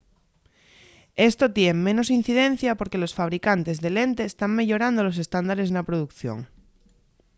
esto 1.29 1.45
tien 1.55 1.77
menos 1.87 2.09
incidencia 2.19 2.71
porque 2.79 3.01
los 3.03 3.15
fabricantes 3.19 3.77
de 3.83 3.89
lentes 3.97 4.37
tán 4.39 4.51
meyorando 4.59 4.99
los 5.03 5.19
estándares 5.23 5.69
na 5.71 5.87
producción 5.89 6.39